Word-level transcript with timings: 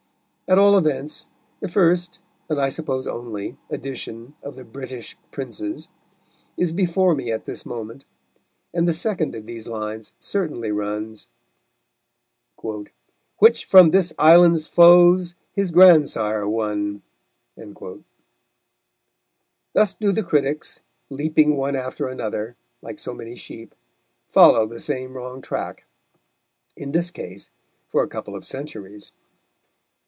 At 0.47 0.57
all 0.59 0.75
events, 0.77 1.27
the 1.61 1.69
first 1.69 2.19
(and, 2.49 2.59
I 2.59 2.67
suppose, 2.67 3.07
only) 3.07 3.55
edition 3.69 4.33
of 4.43 4.57
The 4.57 4.65
British 4.65 5.17
Princes 5.31 5.87
is 6.57 6.73
before 6.73 7.15
me 7.15 7.31
at 7.31 7.45
this 7.45 7.65
moment, 7.65 8.03
and 8.73 8.85
the 8.85 8.91
second 8.93 9.33
of 9.33 9.45
these 9.45 9.65
lines 9.65 10.11
certainly 10.19 10.69
runs: 10.73 11.27
Which 13.39 13.63
from 13.63 13.91
this 13.91 14.11
island's 14.19 14.67
foes 14.67 15.35
his 15.53 15.71
grandsire 15.71 16.45
won. 16.45 17.01
Thus 19.73 19.93
do 19.93 20.11
the 20.11 20.21
critics, 20.21 20.81
leaping 21.09 21.55
one 21.55 21.77
after 21.77 22.09
another, 22.09 22.57
like 22.81 22.99
so 22.99 23.13
many 23.13 23.37
sheep, 23.37 23.73
follow 24.27 24.65
the 24.67 24.81
same 24.81 25.13
wrong 25.13 25.41
track, 25.41 25.85
in 26.75 26.91
this 26.91 27.09
case 27.09 27.49
for 27.87 28.03
a 28.03 28.09
couple 28.09 28.35
of 28.35 28.43
centuries. 28.45 29.13